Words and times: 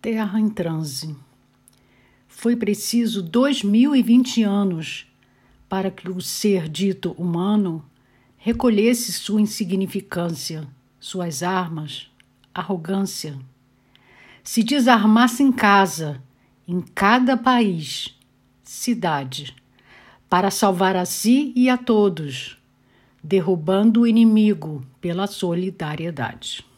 Terra 0.00 0.40
em 0.40 0.48
transe. 0.48 1.14
Foi 2.26 2.56
preciso 2.56 3.22
2020 3.22 4.42
anos 4.42 5.06
para 5.68 5.90
que 5.90 6.08
o 6.08 6.22
ser 6.22 6.70
dito 6.70 7.12
humano 7.18 7.84
recolhesse 8.38 9.12
sua 9.12 9.42
insignificância, 9.42 10.66
suas 10.98 11.42
armas, 11.42 12.10
arrogância. 12.54 13.38
Se 14.42 14.62
desarmasse 14.62 15.42
em 15.42 15.52
casa, 15.52 16.22
em 16.66 16.80
cada 16.80 17.36
país, 17.36 18.18
cidade, 18.64 19.54
para 20.30 20.50
salvar 20.50 20.96
a 20.96 21.04
si 21.04 21.52
e 21.54 21.68
a 21.68 21.76
todos, 21.76 22.56
derrubando 23.22 24.00
o 24.00 24.06
inimigo 24.06 24.82
pela 24.98 25.26
solidariedade. 25.26 26.69